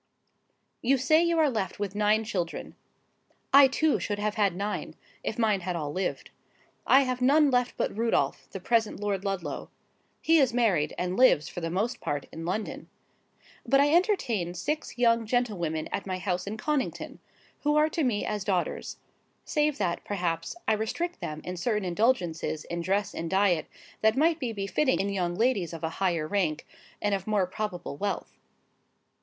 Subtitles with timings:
[0.81, 2.73] 'You say you are left with nine children.
[3.53, 6.31] I too should have had nine, if mine had all lived.
[6.87, 9.69] I have none left but Rudolph, the present Lord Ludlow.
[10.19, 12.89] He is married, and lives, for the most part, in London.
[13.63, 17.19] But I entertain six young gentlewomen at my house at Connington,
[17.59, 22.81] who are to me as daughters—save that, perhaps, I restrict them in certain indulgences in
[22.81, 23.67] dress and diet
[24.01, 26.65] that might be befitting in young ladies of a higher rank,
[27.03, 28.39] and of more probable wealth.